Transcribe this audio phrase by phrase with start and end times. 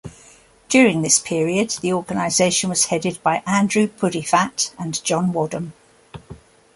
[0.67, 5.73] During this period, the organisation was headed by Andrew Puddephatt and John Wadham.